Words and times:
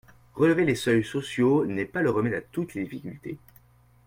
Relever 0.33 0.65
les 0.65 0.73
seuils 0.73 1.03
sociaux 1.05 1.63
n’est 1.67 1.85
pas 1.85 2.01
le 2.01 2.09
remède 2.09 2.33
à 2.33 2.41
toutes 2.41 2.73
les 2.73 2.85
difficultés. 2.85 3.37